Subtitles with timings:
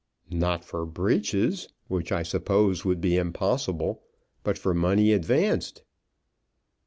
[0.31, 4.01] "Not for breeches, which I suppose would be impossible,
[4.43, 5.83] but for money advanced."